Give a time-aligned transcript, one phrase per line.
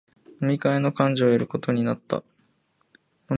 [0.41, 2.23] 飲み会の幹事をやることになった